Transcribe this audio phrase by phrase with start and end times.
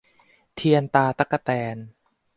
[0.55, 1.77] เทียนตาตั๊กแตน